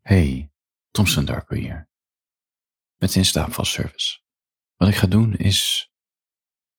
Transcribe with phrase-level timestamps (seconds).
[0.00, 0.52] Hey,
[0.90, 1.88] Thompson Darko hier.
[2.96, 4.20] Met in service.
[4.76, 5.90] Wat ik ga doen is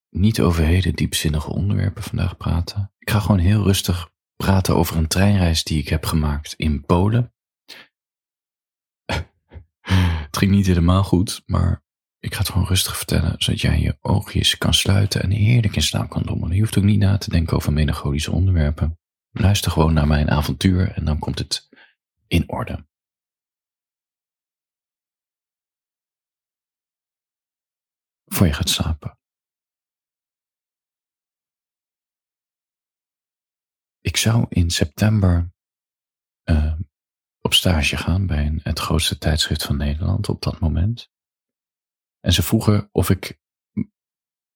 [0.10, 2.94] niet over hele diepzinnige onderwerpen vandaag praten.
[3.00, 7.34] Ik ga gewoon heel rustig praten over een treinreis die ik heb gemaakt in Polen.
[10.26, 11.84] het ging niet helemaal goed, maar
[12.20, 15.82] ik ga het gewoon rustig vertellen, zodat jij je oogjes kan sluiten en heerlijk in
[15.82, 16.56] slaap kan dommelen.
[16.56, 19.00] Je hoeft ook niet na te denken over melancholische onderwerpen.
[19.32, 21.70] Luister gewoon naar mijn avontuur en dan komt het
[22.28, 22.88] in orde.
[28.40, 29.18] Voor je gaat slapen.
[34.00, 35.52] Ik zou in september
[36.50, 36.74] uh,
[37.40, 41.12] op stage gaan bij een, het grootste tijdschrift van Nederland op dat moment.
[42.20, 43.40] En ze vroegen of ik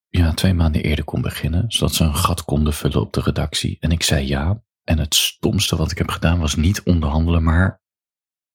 [0.08, 3.78] ja, twee maanden eerder kon beginnen, zodat ze een gat konden vullen op de redactie.
[3.80, 4.64] En ik zei ja.
[4.84, 7.82] En het stomste wat ik heb gedaan was niet onderhandelen, maar,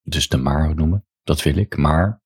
[0.02, 2.22] dus de maar noemen, dat wil ik, maar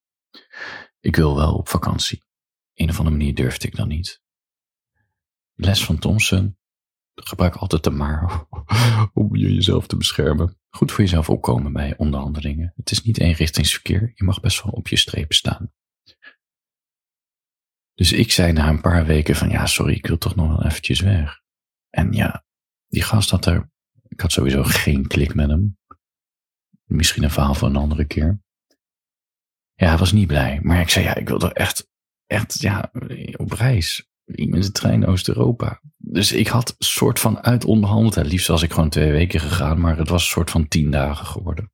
[1.01, 2.31] ik wil wel op vakantie
[2.75, 4.23] een of andere manier durfde ik dan niet.
[5.55, 6.57] Les van Thompson.
[7.15, 8.47] Gebruik altijd de maar
[9.15, 10.59] om je jezelf te beschermen.
[10.71, 12.73] Goed voor jezelf opkomen bij onderhandelingen.
[12.77, 14.13] Het is niet eenrichtingsverkeer.
[14.15, 15.73] Je mag best wel op je strepen staan.
[17.95, 20.65] Dus ik zei na een paar weken van ja, sorry, ik wil toch nog wel
[20.65, 21.41] eventjes weg.
[21.91, 22.45] En ja,
[22.87, 23.71] die gast had er,
[24.09, 25.79] ik had sowieso geen klik met hem.
[26.85, 28.43] Misschien een verhaal voor een andere keer.
[29.75, 30.61] Ja, hij was niet blij.
[30.63, 31.91] Maar ik zei ja, ik wil toch echt
[32.33, 32.91] echt ja,
[33.37, 34.07] op reis.
[34.25, 35.81] Met de trein Oost-Europa.
[35.97, 38.15] Dus ik had soort van uitonderhandeld.
[38.15, 40.91] Het liefst was ik gewoon twee weken gegaan, maar het was een soort van tien
[40.91, 41.73] dagen geworden.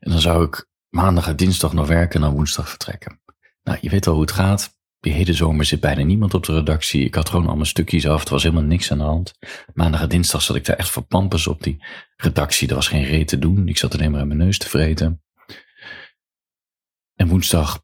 [0.00, 3.20] En dan zou ik maandag en dinsdag nog werken en dan woensdag vertrekken.
[3.62, 4.74] Nou, je weet al hoe het gaat.
[5.00, 7.04] Die hele zomer zit bijna niemand op de redactie.
[7.04, 8.24] Ik had gewoon allemaal stukjes af.
[8.24, 9.34] Er was helemaal niks aan de hand.
[9.74, 11.84] Maandag en dinsdag zat ik daar echt voor pampers op die
[12.16, 12.68] redactie.
[12.68, 13.68] Er was geen reet te doen.
[13.68, 15.22] Ik zat alleen maar in mijn neus te vreten.
[17.14, 17.82] En woensdag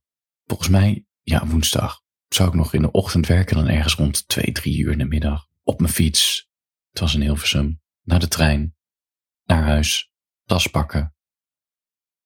[0.51, 4.53] volgens mij, ja, woensdag, zou ik nog in de ochtend werken, dan ergens rond twee,
[4.53, 5.49] drie uur in de middag.
[5.63, 6.51] Op mijn fiets.
[6.91, 7.81] Het was een Hilversum.
[8.03, 8.77] Naar de trein.
[9.45, 10.11] Naar huis.
[10.45, 11.15] Tas pakken.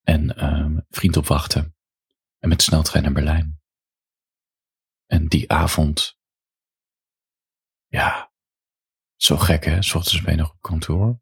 [0.03, 1.77] En um, vriend opwachten.
[2.39, 3.61] En met de sneltrein naar Berlijn.
[5.06, 6.19] En die avond.
[7.87, 8.33] Ja.
[9.17, 9.83] Zo gek hè.
[9.83, 11.21] S ochtends ben je nog op kantoor.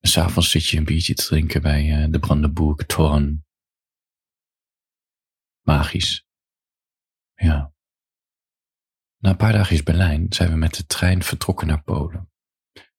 [0.00, 3.44] En s'avonds zit je een biertje te drinken bij uh, de Brandenburg Toren
[5.70, 6.24] Magisch.
[7.34, 7.72] Ja.
[9.18, 12.30] Na een paar dagen is Berlijn zijn we met de trein vertrokken naar Polen.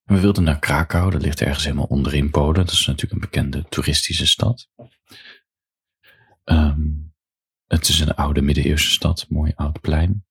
[0.03, 2.53] we wilden naar Krakau, dat ligt ergens helemaal onderin Polen.
[2.53, 4.69] Dat is natuurlijk een bekende toeristische stad.
[6.43, 7.13] Um,
[7.67, 10.25] het is een oude middeleeuwse stad, mooi oud plein.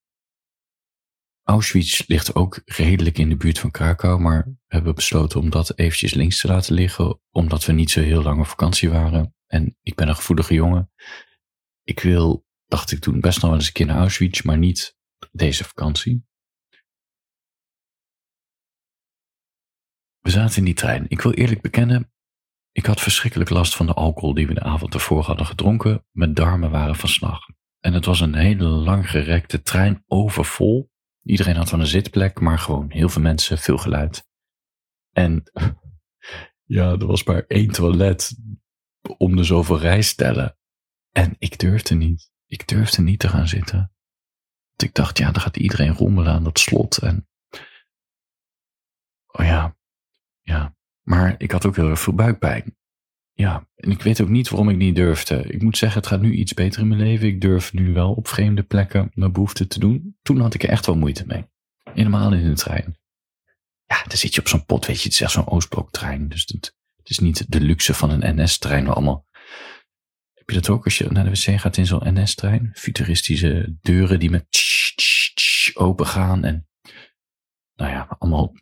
[1.42, 5.78] Auschwitz ligt ook redelijk in de buurt van Krakau, maar we hebben besloten om dat
[5.78, 9.34] eventjes links te laten liggen, omdat we niet zo heel lang op vakantie waren.
[9.46, 10.90] En ik ben een gevoelige jongen
[11.90, 14.96] ik wil, dacht ik toen, best nog wel eens een keer naar Auschwitz, maar niet
[15.32, 16.24] deze vakantie.
[20.20, 21.04] We zaten in die trein.
[21.08, 22.12] Ik wil eerlijk bekennen,
[22.72, 26.06] ik had verschrikkelijk last van de alcohol die we de avond ervoor hadden gedronken.
[26.10, 27.40] Mijn darmen waren van slag.
[27.80, 30.90] En het was een hele langgerekte trein, overvol.
[31.22, 34.28] Iedereen had wel een zitplek, maar gewoon heel veel mensen, veel geluid.
[35.10, 35.42] En
[36.76, 38.36] ja, er was maar één toilet
[39.16, 40.58] om de zoveel rijstellen.
[41.12, 42.30] En ik durfde niet.
[42.46, 43.78] Ik durfde niet te gaan zitten.
[44.66, 46.96] Want ik dacht, ja, dan gaat iedereen rommelen aan dat slot.
[46.96, 47.28] En.
[49.26, 49.76] Oh ja.
[50.40, 50.76] Ja.
[51.02, 52.76] Maar ik had ook heel erg veel buikpijn.
[53.32, 53.68] Ja.
[53.76, 55.42] En ik weet ook niet waarom ik niet durfde.
[55.42, 57.26] Ik moet zeggen, het gaat nu iets beter in mijn leven.
[57.26, 60.18] Ik durf nu wel op vreemde plekken mijn behoefte te doen.
[60.22, 61.48] Toen had ik er echt wel moeite mee.
[61.94, 62.98] Helemaal in de trein.
[63.86, 65.02] Ja, dan zit je op zo'n pot, weet je.
[65.02, 66.28] Het is echt zo'n Oostbloktrein.
[66.28, 69.26] Dus het, het is niet de luxe van een NS-trein waar allemaal
[70.50, 72.70] je dat ook als je naar de wc gaat in zo'n NS-trein?
[72.74, 74.46] Futuristische deuren die met
[75.74, 76.68] open gaan en
[77.74, 78.52] nou ja, allemaal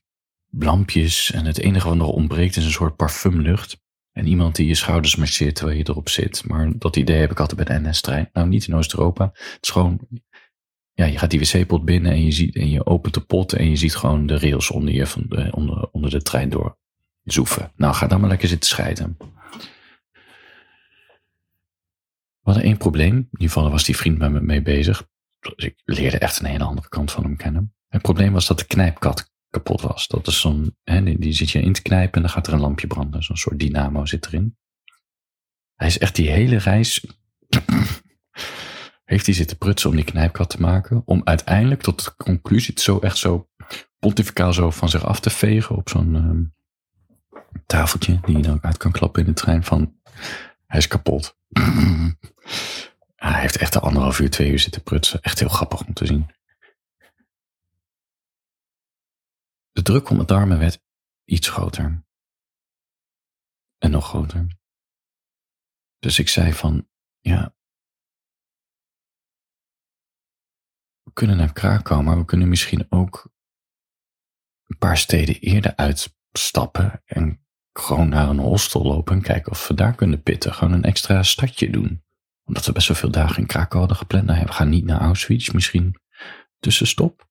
[0.50, 3.80] lampjes en het enige wat nog ontbreekt is een soort parfumlucht.
[4.12, 6.44] En iemand die je schouders masseert terwijl je erop zit.
[6.46, 8.28] Maar dat idee heb ik altijd bij de NS-trein.
[8.32, 9.30] Nou, niet in Oost-Europa.
[9.32, 10.00] Het is gewoon,
[10.92, 13.70] ja, je gaat die wc-pot binnen en je, ziet, en je opent de pot en
[13.70, 16.78] je ziet gewoon de rails onder je, van de, onder, onder de trein door
[17.22, 17.72] zoeven.
[17.76, 19.16] Nou, ga dan maar lekker zitten scheiden.
[22.48, 23.16] Hadden één probleem.
[23.16, 25.08] In ieder geval was die vriend met me mee bezig.
[25.40, 27.74] Dus ik leerde echt een hele andere kant van hem kennen.
[27.88, 30.06] Het probleem was dat de knijpkat kapot was.
[30.06, 32.60] Dat is zo'n, die, die zit je in te knijpen en dan gaat er een
[32.60, 33.22] lampje branden.
[33.22, 34.56] Zo'n soort dynamo zit erin.
[35.74, 37.06] Hij is echt die hele reis,
[39.04, 41.02] heeft hij zitten prutsen om die knijpkat te maken.
[41.04, 43.48] Om uiteindelijk tot de conclusie, zo echt zo
[43.98, 46.42] pontificaal zo van zich af te vegen op zo'n, ehm,
[47.66, 49.96] tafeltje die je dan uit kan klappen in de trein van
[50.68, 51.36] hij is kapot.
[53.28, 55.20] hij heeft echt een anderhalf uur, twee uur zitten prutsen.
[55.20, 56.30] Echt heel grappig om te zien.
[59.70, 60.80] De druk om mijn darmen werd
[61.24, 62.06] iets groter.
[63.78, 64.58] En nog groter.
[65.98, 66.88] Dus ik zei van,
[67.20, 67.54] ja,
[71.02, 73.32] we kunnen naar Krakau, maar we kunnen misschien ook
[74.66, 79.74] een paar steden eerder uitstappen en gewoon naar een hostel lopen en kijken of we
[79.74, 80.54] daar kunnen pitten.
[80.54, 82.02] Gewoon een extra stadje doen.
[82.44, 84.26] Omdat we best wel veel dagen in Krakau hadden gepland.
[84.26, 86.00] Nou we gaan niet naar Auschwitz, misschien
[86.58, 87.28] tussenstop.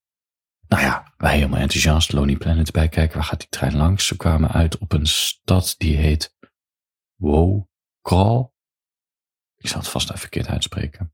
[0.68, 3.16] Nou ja, wij helemaal enthousiast, Lonely Planet bijkijken.
[3.18, 4.08] Waar gaat die trein langs?
[4.08, 6.36] Ze kwamen uit op een stad die heet
[7.16, 8.56] Wokral.
[9.58, 11.14] Ik zal het vast even verkeerd uitspreken.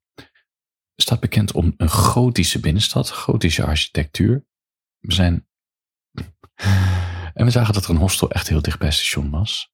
[0.96, 4.46] Staat bekend om een gotische binnenstad, gotische architectuur.
[5.00, 5.48] We zijn.
[7.34, 9.72] En we zagen dat er een hostel echt heel dicht bij het station was.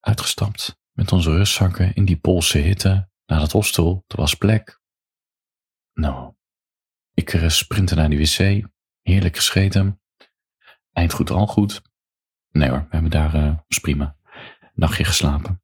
[0.00, 4.04] Uitgestapt met onze rustzakken in die Poolse hitte naar dat hostel.
[4.06, 4.80] Er was plek.
[5.92, 6.34] Nou,
[7.14, 8.68] ik eh, sprintte naar die wc.
[9.02, 10.00] Heerlijk gescheten.
[10.92, 11.82] Eind goed al goed.
[12.50, 14.16] Nee hoor, we hebben daar uh, prima.
[14.74, 15.62] Nachtje geslapen.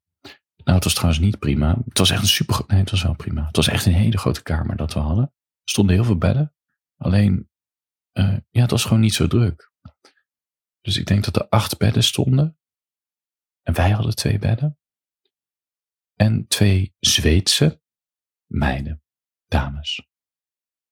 [0.63, 1.77] Nou, het was trouwens niet prima.
[1.85, 2.63] Het was echt een super...
[2.67, 3.45] Nee, het was wel prima.
[3.45, 5.23] Het was echt een hele grote kamer dat we hadden.
[5.23, 6.53] Er stonden heel veel bedden.
[6.97, 7.49] Alleen,
[8.13, 9.71] uh, ja, het was gewoon niet zo druk.
[10.83, 12.57] Dus ik denk dat er acht bedden stonden.
[13.61, 14.79] En wij hadden twee bedden.
[16.13, 17.81] En twee Zweedse
[18.45, 19.03] meiden,
[19.47, 20.07] dames.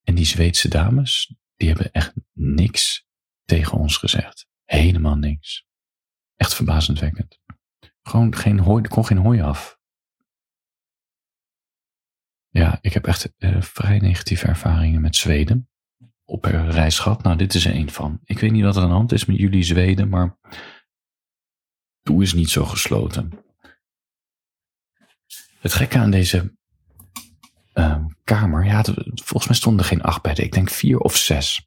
[0.03, 3.07] En die Zweedse dames, die hebben echt niks
[3.45, 4.47] tegen ons gezegd.
[4.63, 5.67] Helemaal niks.
[6.35, 7.39] Echt verbazendwekkend.
[8.01, 9.79] Gewoon geen hooi, er kon geen hooi af.
[12.49, 15.70] Ja, ik heb echt uh, vrij negatieve ervaringen met Zweden.
[16.31, 17.24] Op reis gehad.
[17.24, 18.19] Nou, dit is er een van.
[18.24, 20.38] Ik weet niet wat er aan de hand is met jullie Zweden, maar
[22.01, 23.31] toe is niet zo gesloten.
[25.60, 26.57] Het gekke aan deze
[27.74, 28.66] uh, kamer.
[28.66, 28.83] Ja,
[29.13, 30.45] volgens mij stonden er geen acht bedden.
[30.45, 31.66] Ik denk vier of zes.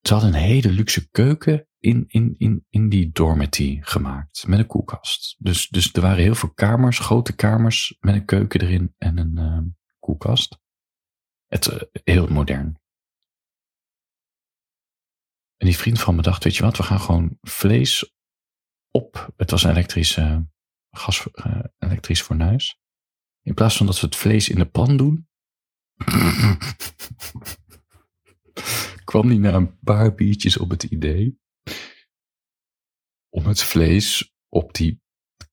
[0.00, 4.46] Ze hadden een hele luxe keuken in, in, in, in die dormitory gemaakt.
[4.46, 5.36] Met een koelkast.
[5.38, 9.38] Dus, dus er waren heel veel kamers, grote kamers met een keuken erin en een
[9.38, 9.58] uh,
[9.98, 10.58] koelkast.
[11.48, 12.80] Het, uh, heel modern.
[15.56, 18.14] En die vriend van me dacht, weet je wat, we gaan gewoon vlees
[18.90, 19.32] op.
[19.36, 20.48] Het was een elektrische,
[20.90, 22.78] gas, uh, elektrisch fornuis.
[23.42, 25.28] In plaats van dat we het vlees in de pan doen,
[29.04, 31.38] kwam hij na een paar biertjes op het idee
[33.28, 35.00] om het vlees op die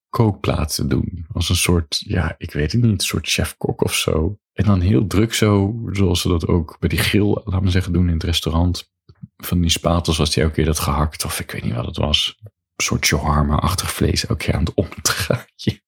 [0.08, 1.26] kookplaat te doen.
[1.32, 4.38] Als een soort, ja, ik weet het niet, een soort chefkok of zo.
[4.56, 7.92] En dan heel druk zo, zoals ze dat ook bij die grill, laten we zeggen,
[7.92, 8.90] doen in het restaurant.
[9.36, 11.96] Van die spatels was hij elke keer dat gehakt, of ik weet niet wat het
[11.96, 12.36] was.
[12.42, 15.84] Een soort shawarma-achtig vlees elke keer aan het omdraaien.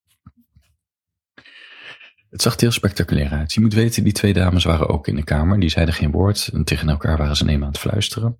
[2.30, 3.52] Het zag heel spectaculair uit.
[3.52, 5.60] Je moet weten, die twee dames waren ook in de kamer.
[5.60, 6.48] Die zeiden geen woord.
[6.52, 8.38] En tegen elkaar waren ze nemen aan het fluisteren.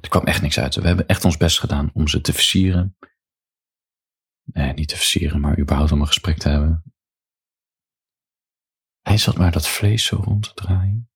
[0.00, 0.74] Er kwam echt niks uit.
[0.74, 2.96] We hebben echt ons best gedaan om ze te versieren.
[4.44, 6.82] Nee, niet te versieren, maar überhaupt om een gesprek te hebben.
[9.08, 11.10] Hij zat maar dat vlees zo rond te draaien.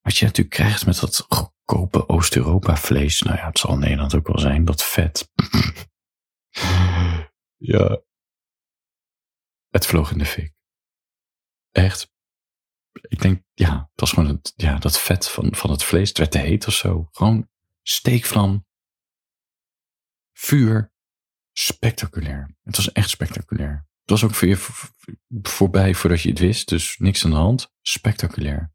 [0.00, 3.22] Wat je natuurlijk krijgt met dat goedkope Oost-Europa vlees.
[3.22, 5.32] Nou ja, het zal in Nederland ook wel zijn, dat vet.
[7.72, 8.02] ja.
[9.68, 10.54] Het vloog in de fik.
[11.70, 12.10] Echt.
[12.92, 16.08] Ik denk, ja, het was gewoon het, ja, dat vet van, van het vlees.
[16.08, 17.08] Het werd te heet of zo.
[17.10, 17.48] Gewoon
[17.82, 18.66] steekvlam.
[20.32, 20.92] Vuur.
[21.52, 22.56] Spectaculair.
[22.62, 23.86] Het was echt spectaculair.
[24.06, 24.34] Was ook
[25.42, 26.68] voorbij voordat je het wist.
[26.68, 27.72] Dus niks aan de hand.
[27.80, 28.74] Spectaculair.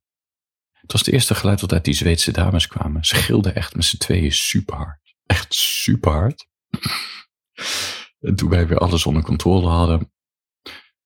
[0.71, 3.05] Het was het eerste geluid dat uit die Zweedse dames kwamen.
[3.05, 5.15] Ze gilden echt met z'n tweeën super hard.
[5.25, 6.47] Echt super hard.
[8.19, 10.13] En toen wij weer alles onder controle hadden,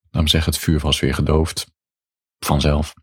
[0.10, 1.72] laat zeggen, het vuur was weer gedoofd
[2.40, 2.94] vanzelf.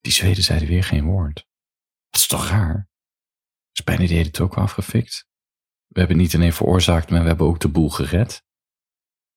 [0.00, 1.46] Die Zweden zeiden weer geen woord.
[2.10, 2.88] Dat is toch raar?
[3.72, 5.26] Spanje die het ook afgefikt.
[5.86, 8.44] We hebben niet alleen veroorzaakt, maar we hebben ook de boel gered.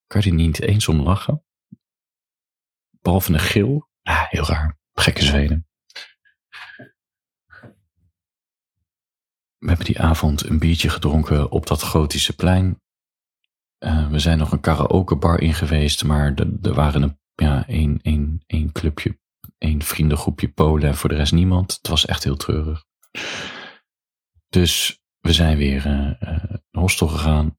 [0.08, 1.44] Kan er niet eens om lachen?
[3.02, 3.90] Behalve een gil.
[4.02, 4.78] Ah, heel raar.
[4.94, 5.68] Gekke Zweden.
[9.58, 12.82] We hebben die avond een biertje gedronken op dat gotische plein.
[13.80, 18.44] Uh, we zijn nog een karaokebar in geweest, maar er waren een ja, één, één,
[18.46, 19.20] één clubje,
[19.58, 21.74] één vriendengroepje Polen en voor de rest niemand.
[21.74, 22.86] Het was echt heel treurig.
[24.50, 27.58] Dus we zijn weer uh, uh, hostel gegaan.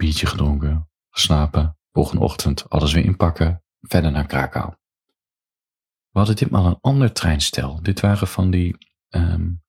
[0.00, 1.78] Biertje gedronken, geslapen.
[1.92, 3.64] Volgende ochtend alles weer inpakken.
[3.80, 4.74] Verder naar Krakau.
[6.10, 7.82] We hadden ditmaal een ander treinstel.
[7.82, 8.76] Dit waren van die
[9.08, 9.62] um,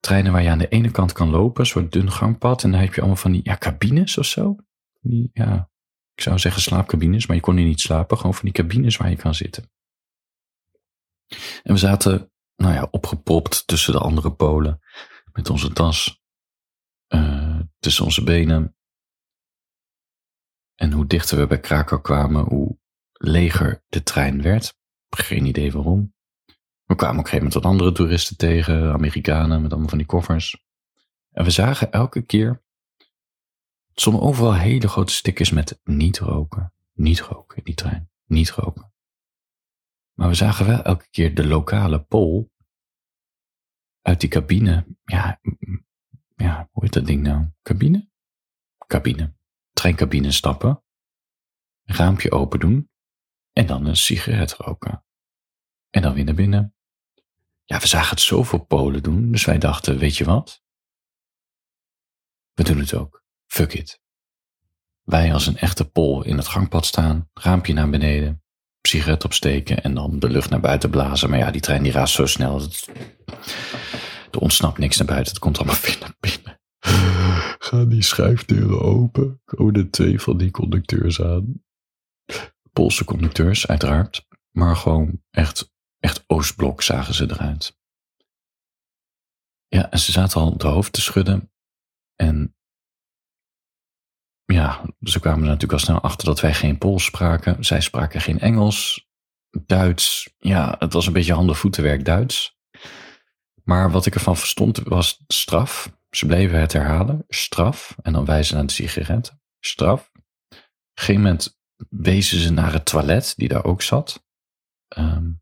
[0.00, 2.64] treinen waar je aan de ene kant kan lopen, een soort dun gangpad.
[2.64, 4.56] En dan heb je allemaal van die ja, cabines of zo.
[5.00, 5.70] Die, ja,
[6.14, 8.16] ik zou zeggen slaapcabines, maar je kon hier niet slapen.
[8.16, 9.70] Gewoon van die cabines waar je kan zitten.
[11.62, 14.80] En we zaten, nou ja, opgepropt tussen de andere polen.
[15.32, 16.22] Met onze tas
[17.08, 18.76] uh, tussen onze benen.
[20.74, 22.78] En hoe dichter we bij Krakau kwamen, hoe
[23.12, 24.78] leger de trein werd.
[25.10, 26.14] Geen idee waarom.
[26.84, 30.06] We kwamen op een gegeven moment wat andere toeristen tegen, Amerikanen met allemaal van die
[30.06, 30.64] koffers.
[31.30, 32.62] En we zagen elke keer,
[33.94, 38.92] soms overal hele grote stickers met niet roken, niet roken in die trein, niet roken.
[40.12, 42.52] Maar we zagen wel elke keer de lokale pol
[44.02, 45.40] uit die cabine, ja,
[46.36, 47.46] ja, hoe heet dat ding nou?
[47.62, 48.08] Cabine?
[48.86, 49.34] Cabine.
[49.84, 50.82] Treincabine stappen,
[51.84, 52.90] raampje open doen
[53.52, 55.04] en dan een sigaret roken.
[55.90, 56.74] En dan weer naar binnen.
[57.64, 60.62] Ja, we zagen het zoveel Polen doen, dus wij dachten, weet je wat?
[62.52, 63.24] We doen het ook.
[63.46, 64.00] Fuck it.
[65.02, 68.42] Wij als een echte Pol in het gangpad staan, raampje naar beneden,
[68.82, 71.30] sigaret opsteken en dan de lucht naar buiten blazen.
[71.30, 72.58] Maar ja, die trein die raast zo snel.
[72.58, 72.88] Dat,
[74.30, 75.32] er ontsnapt niks naar buiten.
[75.32, 76.43] Het komt allemaal weer naar binnen.
[77.58, 79.40] Gaan die schuifdeuren open?
[79.44, 81.64] Komen twee van die conducteurs aan?
[82.72, 84.26] Poolse conducteurs, uiteraard.
[84.50, 87.78] Maar gewoon echt, echt Oostblok zagen ze eruit.
[89.68, 91.52] Ja, en ze zaten al de hoofd te schudden.
[92.14, 92.56] En
[94.44, 97.64] ja, ze kwamen er natuurlijk al snel achter dat wij geen Pools spraken.
[97.64, 99.08] Zij spraken geen Engels,
[99.50, 100.34] Duits.
[100.38, 102.58] Ja, het was een beetje handen-voetenwerk Duits.
[103.62, 105.93] Maar wat ik ervan verstond was straf.
[106.16, 107.24] Ze bleven het herhalen.
[107.28, 107.96] Straf.
[108.02, 109.40] En dan wijzen naar de sigaretten.
[109.60, 110.10] Straf.
[110.10, 110.58] Op een
[110.94, 114.24] gegeven moment wezen ze naar het toilet, die daar ook zat.
[114.88, 115.32] Ehm,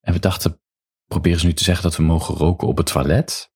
[0.00, 0.60] en we dachten,
[1.04, 3.52] proberen ze nu te zeggen dat we mogen roken op het toilet.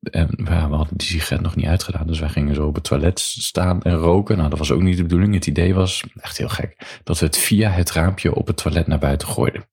[0.00, 3.20] En we hadden die sigaret nog niet uitgedaan, dus wij gingen zo op het toilet
[3.20, 4.36] staan en roken.
[4.36, 5.34] Nou, dat was ook niet de bedoeling.
[5.34, 8.86] Het idee was, echt heel gek, dat we het via het raampje op het toilet
[8.86, 9.68] naar buiten gooiden.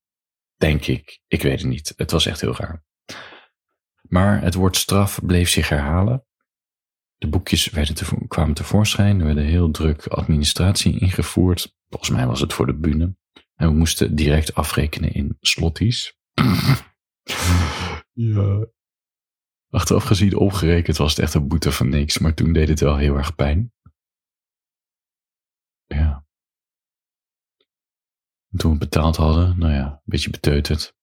[0.55, 1.19] Denk ik.
[1.27, 1.93] Ik weet het niet.
[1.95, 2.83] Het was echt heel raar.
[4.07, 6.25] Maar het woord straf bleef zich herhalen.
[7.17, 11.75] De boekjes werden te, kwamen tevoorschijn, er werden heel druk administratie ingevoerd.
[11.89, 13.15] Volgens mij was het voor de bühne.
[13.55, 16.17] En we moesten direct afrekenen in slotties.
[18.13, 18.67] ja.
[19.69, 22.97] Achteraf gezien opgerekend was het echt een boete van niks, maar toen deed het wel
[22.97, 23.73] heel erg pijn.
[25.85, 26.25] Ja.
[28.51, 30.94] En toen we betaald hadden, nou ja, een beetje beteuterd,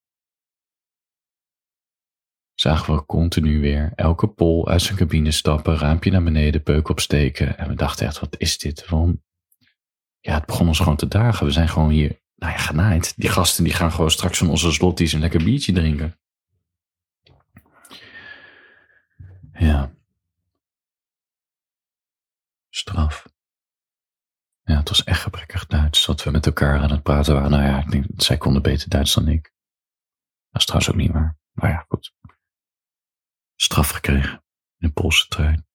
[2.54, 7.58] zagen we continu weer elke pol uit zijn cabine stappen, raampje naar beneden, peuk opsteken.
[7.58, 8.88] En we dachten echt, wat is dit?
[8.88, 9.22] Waarom?
[10.20, 11.46] Ja, het begon ons gewoon te dagen.
[11.46, 13.14] We zijn gewoon hier, nou ja, genaaid.
[13.16, 16.18] Die gasten die gaan gewoon straks van onze slotties een lekker biertje drinken.
[19.52, 19.92] Ja.
[22.68, 23.30] Straf.
[24.64, 27.50] Ja, het was echt gebrekkig Duits dat we met elkaar aan het praten waren.
[27.50, 29.52] Nou ja, ik denk, zij konden beter Duits dan ik.
[30.50, 31.36] Dat is trouwens ook niet waar.
[31.52, 32.12] Maar ja, goed
[33.62, 34.44] straf gekregen
[34.78, 35.66] in een Poolse trein.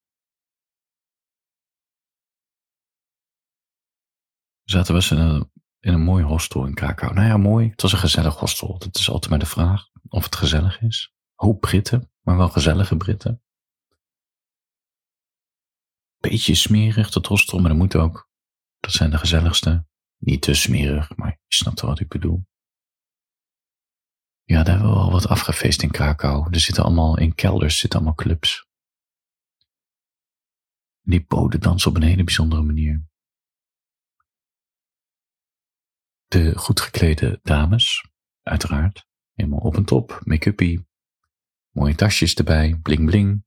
[4.64, 7.14] We zaten best in een, in een mooi hostel in Krakau.
[7.14, 7.70] Nou ja, mooi.
[7.70, 8.78] Het was een gezellig hostel.
[8.78, 11.14] Dat is altijd maar de vraag of het gezellig is.
[11.36, 13.42] Hoop Britten, maar wel gezellige Britten.
[16.18, 18.30] Beetje smerig, dat hostel, maar dat moet ook.
[18.80, 19.86] Dat zijn de gezelligste.
[20.18, 22.48] Niet te smerig, maar je snapt wel wat ik bedoel.
[24.50, 26.48] Ja, daar hebben we al wat afgefeest in Krakau.
[26.52, 28.68] Er zitten allemaal in kelders zitten allemaal clubs.
[31.02, 33.08] Die poden dansen op een hele bijzondere manier.
[36.26, 38.10] De goed geklede dames,
[38.42, 40.88] uiteraard, helemaal op en top, make-uppie,
[41.70, 43.46] mooie tasjes erbij, bling bling.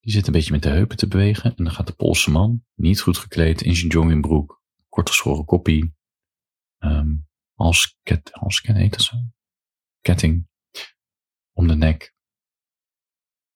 [0.00, 2.64] Die zitten een beetje met de heupen te bewegen en dan gaat de Poolse man,
[2.74, 5.94] niet goed gekleed, in zijn joggingbroek, kort geschoren koppie,
[6.78, 9.16] um, halsket, halsken heet dat zo?
[10.04, 10.48] Ketting
[11.52, 12.14] om de nek.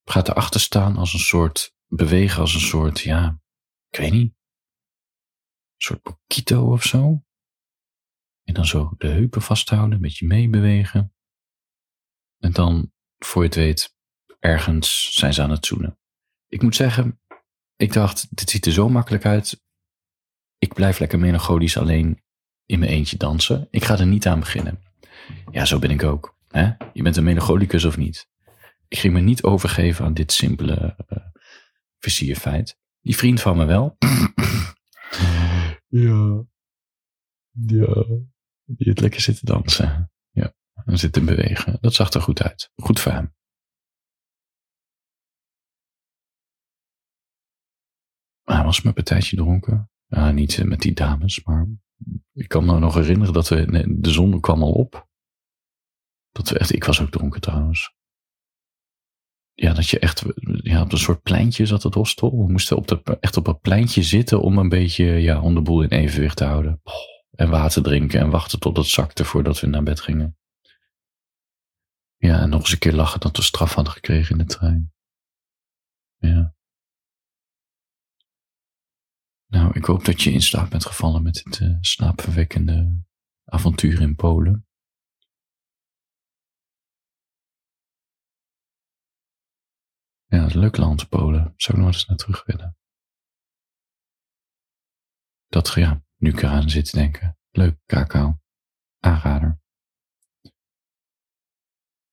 [0.05, 3.41] Gaat erachter staan als een soort, bewegen als een soort, ja,
[3.91, 4.33] ik weet niet.
[4.33, 7.25] Een soort poquito of zo.
[8.45, 11.15] En dan zo de heupen vasthouden, een beetje meebewegen.
[12.39, 13.97] En dan, voor je het weet,
[14.39, 15.99] ergens zijn ze aan het zoenen.
[16.47, 17.21] Ik moet zeggen,
[17.77, 19.65] ik dacht, dit ziet er zo makkelijk uit.
[20.59, 22.23] Ik blijf lekker melancholisch alleen
[22.67, 23.69] in mijn eentje dansen.
[23.71, 24.83] Ik ga er niet aan beginnen.
[25.51, 26.38] Ja, zo ben ik ook.
[26.49, 26.73] Hè?
[26.93, 28.29] Je bent een melancholicus of niet.
[28.89, 31.25] Ik ging me niet overgeven aan dit simpele eh, uh,
[31.99, 32.79] versierfeit.
[33.01, 33.97] Die vriend van me wel.
[35.89, 36.45] ja.
[37.51, 38.05] Ja.
[38.65, 40.11] Die het lekker zitten dansen.
[40.31, 40.55] Ja.
[40.85, 41.79] En zitten bewegen.
[41.81, 42.71] Dat zag er goed uit.
[42.75, 43.37] Goed voor hem.
[48.45, 49.91] Hij was met een partijtje dronken.
[50.09, 51.67] Ah, niet eh, met die dames, maar
[52.33, 55.08] ik kan me nog herinneren dat we, de zon kwam al op.
[56.39, 57.95] Dat we echt, ik was ook dronken trouwens.
[59.53, 60.25] Ja, dat je echt,
[60.63, 62.31] ja, op een soort pleintje zat het hostel.
[62.31, 65.63] We moesten op de, echt op een pleintje zitten om een beetje, ja, om de
[65.63, 66.83] boel in evenwicht te houden.
[67.31, 70.37] En water drinken en wachten tot het zakte voordat we naar bed gingen.
[72.17, 74.93] Ja, en nog eens een keer lachen dat we straf hadden gekregen in de trein.
[76.17, 76.55] Ja.
[79.47, 83.03] Nou, ik hoop dat je in slaap bent gevallen met dit uh, slaapverwekkende
[83.45, 84.68] avontuur in Polen.
[90.31, 91.55] Ja, het is leuk land, Polen.
[91.57, 92.77] Zou ik nog eens naar terug willen.
[95.47, 97.39] Dat, ja, nu ik eraan zit te denken.
[97.51, 98.41] Leuk, cacao.
[98.99, 99.61] Aanrader.
[100.43, 100.53] Ik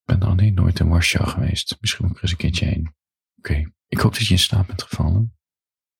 [0.05, 1.77] ben er alleen nooit in Warschau geweest.
[1.79, 2.95] Misschien ook eens een keertje heen.
[3.37, 5.37] Oké, ik hoop dat je in slaap bent gevallen.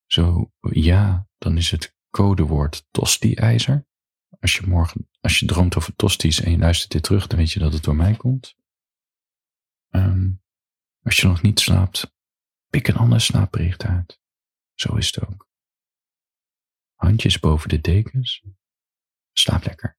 [0.05, 3.87] Zo ja, dan is het codewoord tosti-ijzer.
[4.39, 7.51] Als je morgen, als je droomt over tosties en je luistert dit terug, dan weet
[7.51, 8.55] je dat het door mij komt.
[9.89, 10.43] Um,
[11.05, 12.11] als je nog niet slaapt,
[12.69, 14.19] pik een ander slaapbericht uit.
[14.73, 15.47] Zo is het ook.
[16.95, 18.43] Handjes boven de dekens.
[19.31, 19.97] Slaap lekker.